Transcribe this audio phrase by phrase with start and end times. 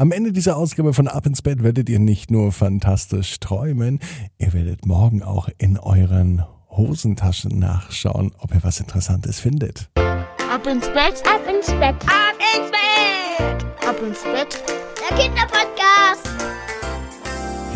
[0.00, 4.00] Am Ende dieser Ausgabe von Ab ins Bett werdet ihr nicht nur fantastisch träumen,
[4.38, 9.90] ihr werdet morgen auch in euren Hosentaschen nachschauen, ob ihr was Interessantes findet.
[9.96, 14.62] Ab ins Bett, Ab ins Bett, ab ins Bett, ab ins Bett.
[15.10, 16.29] der Kinderpodcast.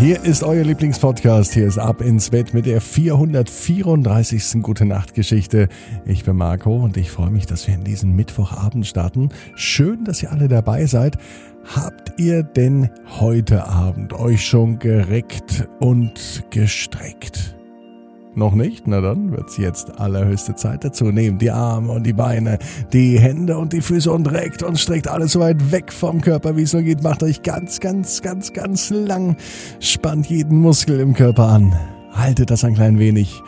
[0.04, 1.54] Hier ist euer Lieblingspodcast.
[1.54, 4.60] Hier ist Ab ins Bett mit der 434.
[4.60, 5.70] Gute Nacht Geschichte.
[6.04, 9.30] Ich bin Marco und ich freue mich, dass wir in diesen Mittwochabend starten.
[9.54, 11.16] Schön, dass ihr alle dabei seid.
[11.74, 17.56] Habt ihr denn heute Abend euch schon gereckt und gestreckt?
[18.36, 18.88] Noch nicht?
[18.88, 21.06] Na dann wird's jetzt allerhöchste Zeit dazu.
[21.06, 22.58] Nehmt die Arme und die Beine,
[22.92, 26.56] die Hände und die Füße und reckt und streckt alles so weit weg vom Körper,
[26.56, 27.02] wie es nur geht.
[27.02, 29.36] Macht euch ganz, ganz, ganz, ganz lang.
[29.78, 31.76] Spannt jeden Muskel im Körper an.
[32.12, 33.40] Haltet das ein klein wenig.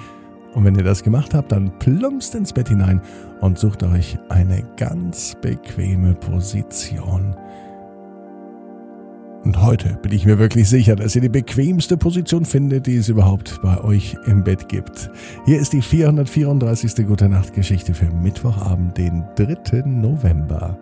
[0.55, 3.03] Und wenn ihr das gemacht habt, dann plumpst ins Bett hinein
[3.41, 7.37] und sucht euch eine ganz bequeme Position.
[9.47, 13.09] Und heute bin ich mir wirklich sicher, dass ihr die bequemste Position findet, die es
[13.09, 15.09] überhaupt bei euch im Bett gibt.
[15.45, 17.07] Hier ist die 434.
[17.07, 19.83] Gute Nacht Geschichte für Mittwochabend, den 3.
[19.87, 20.77] November.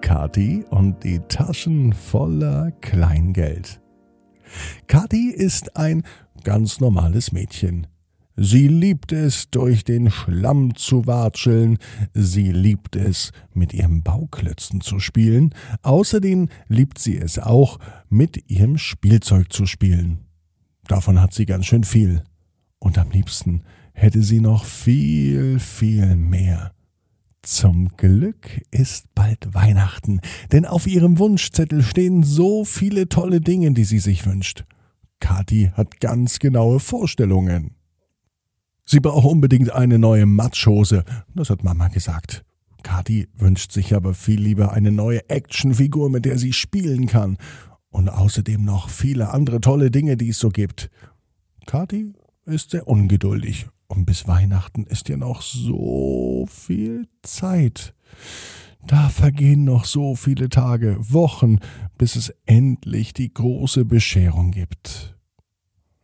[0.00, 3.80] Kati und die Taschen voller Kleingeld.
[4.88, 6.02] Kati ist ein
[6.42, 7.86] ganz normales Mädchen.
[8.36, 11.78] Sie liebt es, durch den Schlamm zu watscheln,
[12.14, 18.76] sie liebt es, mit ihrem Bauklötzen zu spielen, außerdem liebt sie es auch, mit ihrem
[18.76, 20.18] Spielzeug zu spielen.
[20.88, 22.24] Davon hat sie ganz schön viel.
[22.80, 26.72] Und am liebsten hätte sie noch viel, viel mehr.
[27.42, 33.84] Zum Glück ist bald Weihnachten, denn auf ihrem Wunschzettel stehen so viele tolle Dinge, die
[33.84, 34.64] sie sich wünscht.
[35.20, 37.76] Kathi hat ganz genaue Vorstellungen.
[38.84, 41.04] Sie braucht unbedingt eine neue Matschhose,
[41.34, 42.44] das hat Mama gesagt.
[42.82, 47.38] Kathi wünscht sich aber viel lieber eine neue Actionfigur, mit der sie spielen kann.
[47.88, 50.90] Und außerdem noch viele andere tolle Dinge, die es so gibt.
[51.66, 52.12] Kathi
[52.44, 53.66] ist sehr ungeduldig.
[53.86, 57.94] Und bis Weihnachten ist ja noch so viel Zeit.
[58.86, 61.58] Da vergehen noch so viele Tage, Wochen,
[61.96, 65.16] bis es endlich die große Bescherung gibt.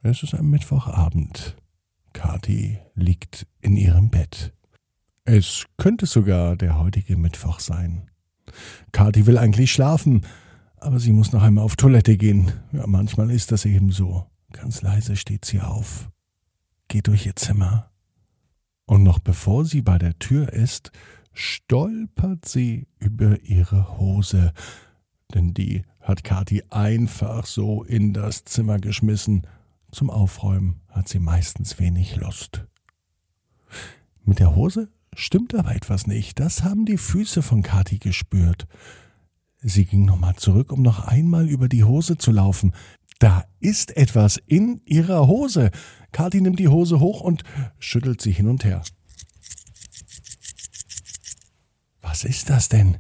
[0.03, 1.57] Es ist ein Mittwochabend.
[2.13, 4.53] Kathi liegt in ihrem Bett.
[5.25, 8.11] Es könnte sogar der heutige Mittwoch sein.
[8.93, 10.27] Kathi will eigentlich schlafen,
[10.77, 12.53] aber sie muss noch einmal auf Toilette gehen.
[12.73, 14.27] Ja, manchmal ist das eben so.
[14.53, 16.11] Ganz leise steht sie auf,
[16.89, 17.91] geht durch ihr Zimmer.
[18.87, 20.91] Und noch bevor sie bei der Tür ist,
[21.33, 24.53] stolpert sie über ihre Hose,
[25.33, 29.47] denn die hat Kathi einfach so in das Zimmer geschmissen
[29.93, 32.67] zum Aufräumen hat sie meistens wenig Lust.
[34.25, 36.39] Mit der Hose stimmt aber etwas nicht.
[36.39, 38.67] Das haben die Füße von Kathi gespürt.
[39.63, 42.73] Sie ging nochmal zurück, um noch einmal über die Hose zu laufen.
[43.19, 45.71] Da ist etwas in ihrer Hose.
[46.13, 47.43] Kathi nimmt die Hose hoch und
[47.79, 48.83] schüttelt sie hin und her.
[52.01, 52.99] Was ist das denn?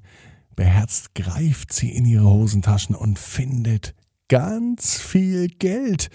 [0.57, 3.95] Beherzt greift sie in ihre Hosentaschen und findet
[4.28, 6.11] ganz viel Geld.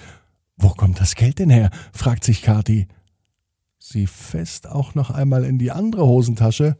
[0.57, 1.69] Wo kommt das Geld denn her?
[1.93, 2.87] fragt sich Kathi.
[3.79, 6.77] Sie fest auch noch einmal in die andere Hosentasche.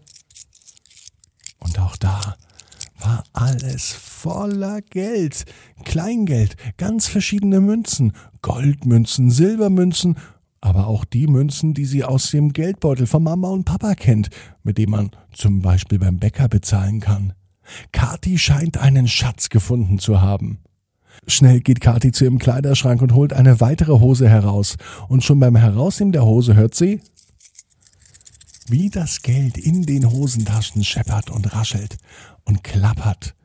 [1.60, 2.36] Und auch da
[3.00, 5.46] war alles voller Geld.
[5.84, 10.18] Kleingeld, ganz verschiedene Münzen, Goldmünzen, Silbermünzen,
[10.62, 14.30] aber auch die Münzen, die sie aus dem Geldbeutel von Mama und Papa kennt,
[14.64, 17.34] mit dem man zum Beispiel beim Bäcker bezahlen kann.
[17.92, 20.60] Kathi scheint einen Schatz gefunden zu haben.
[21.28, 24.78] Schnell geht Kathi zu ihrem Kleiderschrank und holt eine weitere Hose heraus.
[25.08, 27.02] Und schon beim Herausnehmen der Hose hört sie,
[28.68, 31.98] wie das Geld in den Hosentaschen scheppert und raschelt
[32.44, 33.36] und klappert.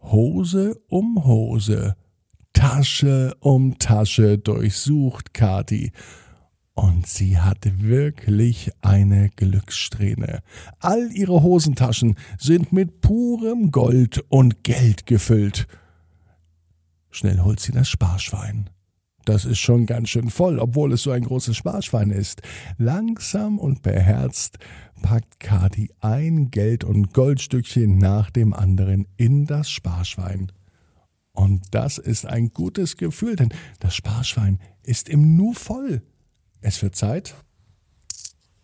[0.00, 1.96] Hose um Hose,
[2.52, 5.92] Tasche um Tasche durchsucht Kathi.
[6.74, 10.42] Und sie hat wirklich eine Glückssträhne.
[10.78, 15.66] All ihre Hosentaschen sind mit purem Gold und Geld gefüllt.
[17.16, 18.68] Schnell holt sie das Sparschwein.
[19.24, 22.42] Das ist schon ganz schön voll, obwohl es so ein großes Sparschwein ist.
[22.76, 24.58] Langsam und beherzt
[25.00, 30.52] packt Kati ein Geld- und Goldstückchen nach dem anderen in das Sparschwein.
[31.32, 33.48] Und das ist ein gutes Gefühl, denn
[33.80, 36.02] das Sparschwein ist im Nu voll.
[36.60, 37.34] Es wird Zeit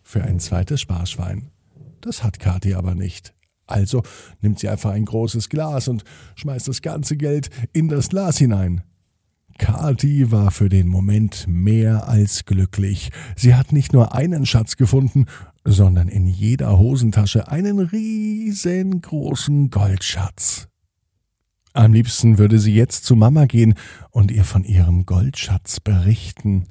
[0.03, 1.49] für ein zweites Sparschwein.
[2.01, 3.33] Das hat Kathi aber nicht.
[3.65, 4.03] Also
[4.41, 6.03] nimmt sie einfach ein großes Glas und
[6.35, 8.83] schmeißt das ganze Geld in das Glas hinein.
[9.57, 13.11] Kathi war für den Moment mehr als glücklich.
[13.35, 15.25] Sie hat nicht nur einen Schatz gefunden,
[15.63, 20.67] sondern in jeder Hosentasche einen riesengroßen Goldschatz.
[21.73, 23.75] Am liebsten würde sie jetzt zu Mama gehen
[24.11, 26.67] und ihr von ihrem Goldschatz berichten.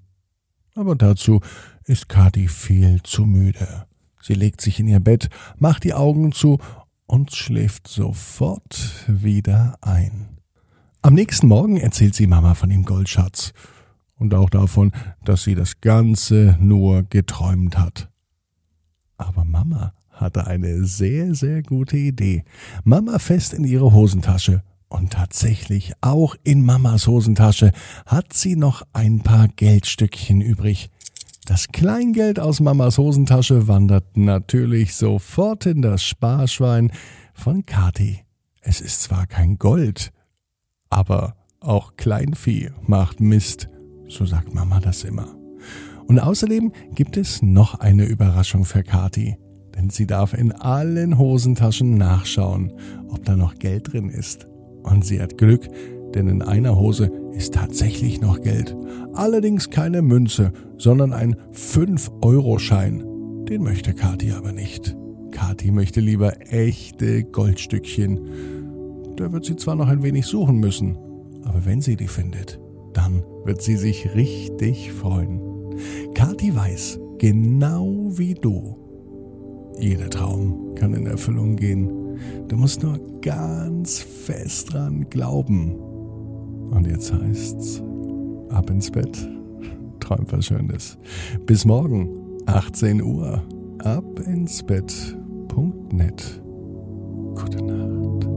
[0.75, 1.41] Aber dazu
[1.85, 3.87] ist Kathi viel zu müde.
[4.21, 5.29] Sie legt sich in ihr Bett,
[5.59, 6.59] macht die Augen zu
[7.07, 10.39] und schläft sofort wieder ein.
[11.03, 13.53] Am nächsten Morgen erzählt sie Mama von dem Goldschatz
[14.17, 14.93] und auch davon,
[15.25, 18.09] dass sie das Ganze nur geträumt hat.
[19.17, 22.45] Aber Mama hatte eine sehr, sehr gute Idee.
[22.85, 24.63] Mama fest in ihre Hosentasche.
[24.89, 27.73] Und tatsächlich, auch in Mamas Hosentasche
[28.05, 30.91] hat sie noch ein paar Geldstückchen übrig.
[31.45, 36.93] Das Kleingeld aus Mamas Hosentasche wandert natürlich sofort in das Sparschwein
[37.35, 38.21] von Kathi.
[38.61, 40.13] Es ist zwar kein Gold,
[40.89, 43.69] aber auch Kleinvieh macht Mist,
[44.07, 45.35] so sagt Mama das immer.
[46.07, 49.37] Und außerdem gibt es noch eine Überraschung für Kathi,
[49.75, 52.73] denn sie darf in allen Hosentaschen nachschauen,
[53.09, 54.47] ob da noch Geld drin ist.
[54.85, 55.69] Und sie hat Glück,
[56.15, 58.77] denn in einer Hose ist tatsächlich noch Geld.
[59.15, 63.05] Allerdings keine Münze, sondern ein 5-Euro-Schein.
[63.49, 64.97] Den möchte Kathi aber nicht.
[65.31, 68.21] Kathi möchte lieber echte Goldstückchen.
[69.17, 70.97] Da wird sie zwar noch ein wenig suchen müssen,
[71.45, 72.61] aber wenn sie die findet,
[72.93, 75.41] dann wird sie sich richtig freuen.
[76.15, 78.77] Kathi weiß, genau wie du,
[79.79, 81.91] jeder Traum kann in Erfüllung gehen.
[82.49, 85.77] Du musst nur ganz fest dran glauben.
[86.73, 87.83] Und jetzt heißt's,
[88.49, 89.29] ab ins Bett,
[90.01, 90.97] träum was Schönes.
[91.47, 92.09] Bis morgen,
[92.47, 93.43] 18 Uhr,
[93.81, 96.43] ab ins Bett.net.
[97.35, 98.32] Gute Nacht.